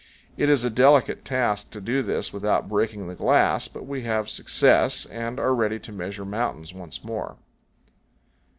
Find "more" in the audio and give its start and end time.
7.03-7.37